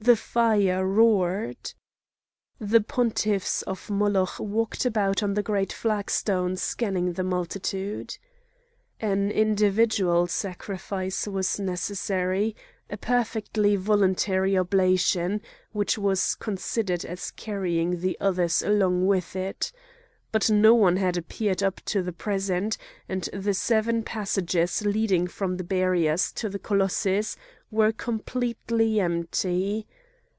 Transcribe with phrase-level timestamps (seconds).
[0.00, 1.72] The fire roared.
[2.58, 8.18] The pontiffs of Moloch walked about on the great flagstone scanning the multitude.
[9.00, 12.54] An individual sacrifice was necessary,
[12.90, 15.40] a perfectly voluntary oblation,
[15.72, 19.72] which was considered as carrying the others along with it.
[20.32, 22.76] But no one had appeared up to the present,
[23.08, 27.36] and the seven passages leading from the barriers to the colossus
[27.70, 29.86] were completely empty.